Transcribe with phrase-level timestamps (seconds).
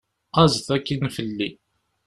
[0.41, 1.49] Aẓet akkin fell-i!